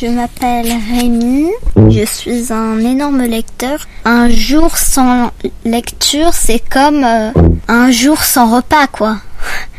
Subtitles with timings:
[0.00, 1.50] Je m'appelle Rémi,
[1.90, 3.84] je suis un énorme lecteur.
[4.04, 5.32] Un jour sans
[5.64, 7.32] lecture, c'est comme euh,
[7.66, 9.16] un jour sans repas, quoi.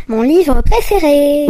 [0.10, 1.46] Mon livre préféré.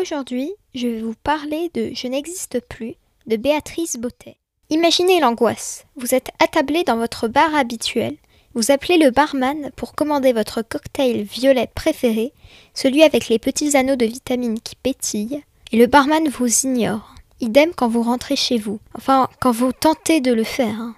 [0.00, 2.96] Aujourd'hui, je vais vous parler de Je n'existe plus
[3.28, 4.38] de Béatrice Bottet.
[4.68, 5.84] Imaginez l'angoisse.
[5.94, 8.16] Vous êtes attablé dans votre bar habituel.
[8.54, 12.32] Vous appelez le barman pour commander votre cocktail violet préféré,
[12.74, 17.14] celui avec les petits anneaux de vitamines qui pétillent, et le barman vous ignore.
[17.40, 18.78] Idem quand vous rentrez chez vous.
[18.94, 20.80] Enfin, quand vous tentez de le faire.
[20.80, 20.94] hein.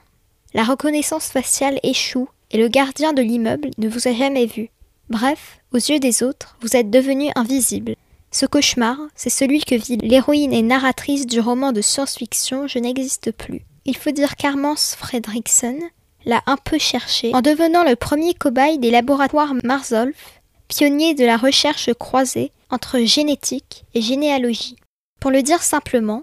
[0.53, 4.69] La reconnaissance faciale échoue et le gardien de l'immeuble ne vous a jamais vu.
[5.09, 7.95] Bref, aux yeux des autres, vous êtes devenu invisible.
[8.31, 13.31] Ce cauchemar, c'est celui que vit l'héroïne et narratrice du roman de science-fiction Je n'existe
[13.33, 13.63] plus.
[13.85, 15.79] Il faut dire qu'Armance Fredrickson
[16.25, 21.37] l'a un peu cherché en devenant le premier cobaye des laboratoires Marzolf, pionnier de la
[21.37, 24.77] recherche croisée entre génétique et généalogie.
[25.21, 26.23] Pour le dire simplement,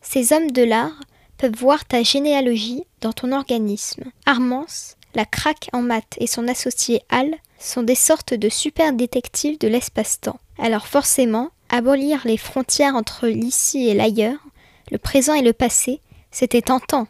[0.00, 1.00] ces hommes de l'art
[1.36, 4.04] peuvent voir ta généalogie dans ton organisme.
[4.26, 9.58] Armance, la craque en maths et son associé Al sont des sortes de super détectives
[9.58, 10.38] de l'espace-temps.
[10.58, 14.38] Alors forcément, abolir les frontières entre l'ici et l'ailleurs,
[14.90, 17.06] le présent et le passé, c'était tentant.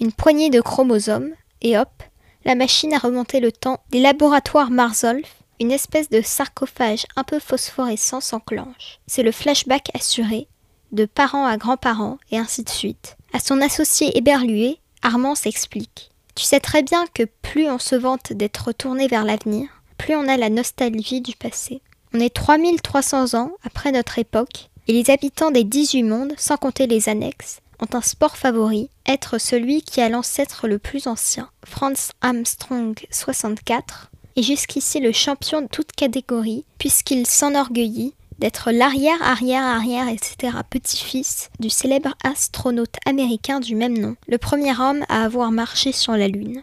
[0.00, 2.02] Une poignée de chromosomes, et hop,
[2.44, 7.38] la machine à remonter le temps des laboratoires Marzolf, une espèce de sarcophage un peu
[7.38, 9.00] phosphorescent s'enclenche.
[9.06, 10.48] C'est le flashback assuré,
[10.92, 13.16] de parents à grands-parents, et ainsi de suite.
[13.32, 16.10] À son associé éberlué, Armand s'explique.
[16.34, 19.68] Tu sais très bien que plus on se vante d'être tourné vers l'avenir,
[19.98, 21.80] plus on a la nostalgie du passé.
[22.12, 26.86] On est 3300 ans après notre époque, et les habitants des 18 mondes, sans compter
[26.86, 31.50] les annexes, ont un sport favori, être celui qui a l'ancêtre le plus ancien.
[31.64, 39.64] Franz Armstrong 64 est jusqu'ici le champion de toute catégorie, puisqu'il s'enorgueillit d'être l'arrière, arrière,
[39.64, 40.58] arrière, etc.
[40.68, 46.16] petit-fils du célèbre astronaute américain du même nom, le premier homme à avoir marché sur
[46.16, 46.62] la Lune.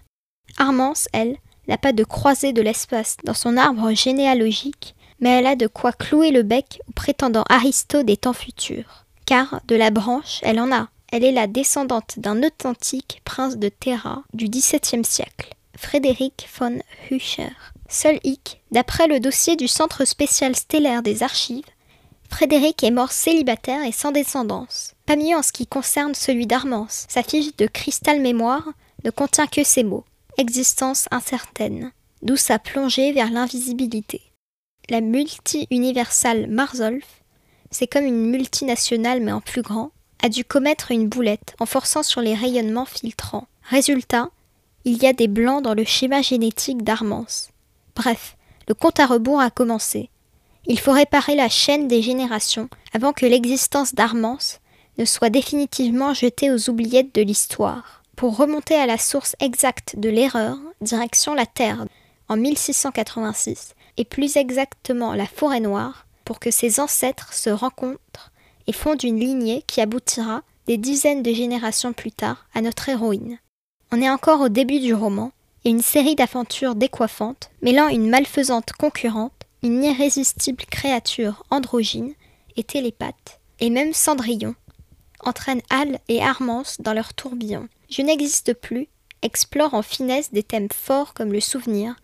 [0.57, 5.55] Armance, elle, n'a pas de croisée de l'espace dans son arbre généalogique, mais elle a
[5.55, 9.05] de quoi clouer le bec au prétendant Aristo des temps futurs.
[9.25, 10.89] Car, de la branche, elle en a.
[11.13, 16.79] Elle est la descendante d'un authentique prince de Terra du XVIIe siècle, Frédéric von
[17.11, 17.51] Hücher.
[17.87, 21.67] Seul hic, d'après le dossier du Centre spécial stellaire des archives,
[22.31, 24.95] Frédéric est mort célibataire et sans descendance.
[25.05, 27.05] Pas mieux en ce qui concerne celui d'Armance.
[27.09, 28.67] Sa fiche de cristal mémoire
[29.03, 30.05] ne contient que ces mots.
[30.39, 31.91] Existence incertaine.
[32.23, 34.19] D'où sa plongée vers l'invisibilité.
[34.89, 37.05] La multi-universale Marzolf,
[37.69, 39.91] c'est comme une multinationale mais en plus grand,
[40.23, 43.47] a dû commettre une boulette en forçant sur les rayonnements filtrants.
[43.63, 44.29] Résultat,
[44.85, 47.49] il y a des blancs dans le schéma génétique d'Armance.
[47.95, 48.37] Bref,
[48.69, 50.09] le compte à rebours a commencé.
[50.65, 54.61] Il faut réparer la chaîne des générations avant que l'existence d'Armance
[54.97, 58.01] ne soit définitivement jetée aux oubliettes de l'histoire.
[58.15, 61.85] Pour remonter à la source exacte de l'erreur, direction la Terre,
[62.29, 68.31] en 1686, et plus exactement la forêt noire, pour que ses ancêtres se rencontrent
[68.67, 73.39] et fondent une lignée qui aboutira, des dizaines de générations plus tard, à notre héroïne.
[73.91, 75.31] On est encore au début du roman,
[75.65, 82.13] et une série d'aventures décoiffantes, mêlant une malfaisante concurrente, une irrésistible créature androgyne
[82.57, 84.55] et télépathe, et même Cendrillon,
[85.21, 87.69] entraîne Al et Armance dans leur tourbillon.
[87.89, 88.87] Je n'existe plus,
[89.21, 91.95] explore en finesse des thèmes forts comme le souvenir,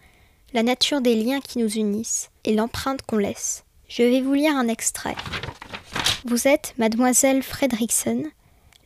[0.54, 3.66] la nature des liens qui nous unissent et l'empreinte qu'on laisse.
[3.88, 5.16] Je vais vous lire un extrait.
[6.26, 8.26] Vous êtes mademoiselle Fredrickson,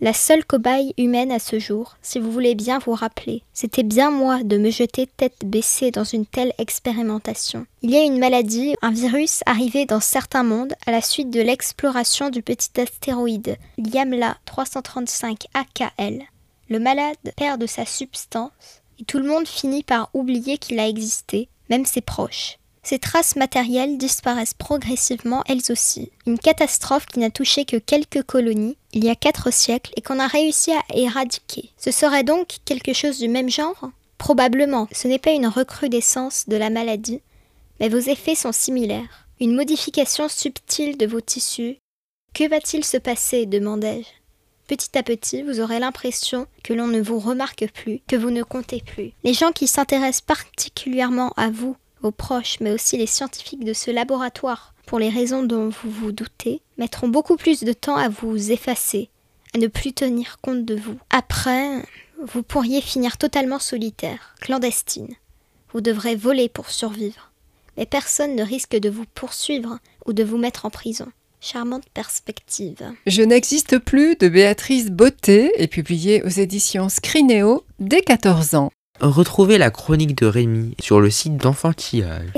[0.02, 3.42] la seule cobaye humaine à ce jour, si vous voulez bien vous rappeler.
[3.54, 7.66] C'était bien moi de me jeter tête baissée dans une telle expérimentation.
[7.82, 11.42] Il y a une maladie, un virus arrivé dans certains mondes à la suite de
[11.42, 16.22] l'exploration du petit astéroïde Yamla 335 AKL.
[16.70, 18.52] Le malade perd de sa substance
[19.00, 22.60] et tout le monde finit par oublier qu'il a existé, même ses proches.
[22.84, 26.12] Ces traces matérielles disparaissent progressivement elles aussi.
[26.25, 30.19] Une catastrophe qui n'a touché que quelques colonies il y a quatre siècles et qu'on
[30.19, 31.72] a réussi à éradiquer.
[31.78, 33.90] Ce serait donc quelque chose du même genre?
[34.18, 37.22] Probablement, ce n'est pas une recrudescence de la maladie,
[37.80, 39.28] mais vos effets sont similaires.
[39.40, 41.78] Une modification subtile de vos tissus.
[42.34, 43.46] Que va-t-il se passer?
[43.46, 44.07] demandai-je.
[44.68, 48.44] Petit à petit, vous aurez l'impression que l'on ne vous remarque plus, que vous ne
[48.44, 49.12] comptez plus.
[49.24, 53.90] Les gens qui s'intéressent particulièrement à vous vos proches, mais aussi les scientifiques de ce
[53.90, 58.52] laboratoire, pour les raisons dont vous vous doutez, mettront beaucoup plus de temps à vous
[58.52, 59.10] effacer,
[59.56, 60.98] à ne plus tenir compte de vous.
[61.10, 61.82] Après,
[62.22, 65.16] vous pourriez finir totalement solitaire, clandestine.
[65.72, 67.32] Vous devrez voler pour survivre.
[67.76, 71.08] mais personne ne risque de vous poursuivre ou de vous mettre en prison.
[71.42, 72.84] Charmante perspective.
[73.08, 78.73] Je n'existe plus de Béatrice Beauté est publié aux éditions Scrinéo dès 14 ans.
[79.01, 82.31] Retrouvez la chronique de Rémi sur le site d'Enfantillage.